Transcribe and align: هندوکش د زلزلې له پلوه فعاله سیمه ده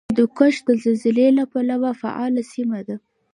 هندوکش 0.09 0.55
د 0.67 0.69
زلزلې 0.83 1.27
له 1.37 1.43
پلوه 1.51 1.91
فعاله 2.01 2.41
سیمه 2.53 2.79
ده 2.87 2.95